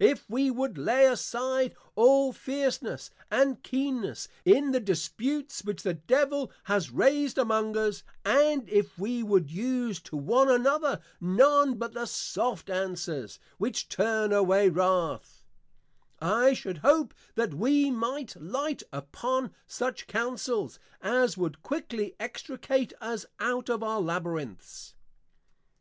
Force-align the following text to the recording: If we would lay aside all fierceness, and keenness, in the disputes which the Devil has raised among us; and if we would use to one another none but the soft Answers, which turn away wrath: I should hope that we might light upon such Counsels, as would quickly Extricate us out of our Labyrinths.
If 0.00 0.28
we 0.28 0.50
would 0.50 0.76
lay 0.76 1.06
aside 1.06 1.76
all 1.94 2.32
fierceness, 2.32 3.12
and 3.30 3.62
keenness, 3.62 4.26
in 4.44 4.72
the 4.72 4.80
disputes 4.80 5.62
which 5.62 5.84
the 5.84 5.94
Devil 5.94 6.50
has 6.64 6.90
raised 6.90 7.38
among 7.38 7.76
us; 7.76 8.02
and 8.24 8.68
if 8.68 8.98
we 8.98 9.22
would 9.22 9.48
use 9.48 10.00
to 10.00 10.16
one 10.16 10.50
another 10.50 11.00
none 11.20 11.76
but 11.78 11.92
the 11.92 12.08
soft 12.08 12.68
Answers, 12.68 13.38
which 13.58 13.88
turn 13.88 14.32
away 14.32 14.68
wrath: 14.68 15.44
I 16.20 16.52
should 16.52 16.78
hope 16.78 17.14
that 17.36 17.54
we 17.54 17.88
might 17.88 18.34
light 18.34 18.82
upon 18.92 19.54
such 19.68 20.08
Counsels, 20.08 20.80
as 21.00 21.36
would 21.36 21.62
quickly 21.62 22.16
Extricate 22.18 22.92
us 23.00 23.24
out 23.38 23.70
of 23.70 23.84
our 23.84 24.00
Labyrinths. 24.00 24.96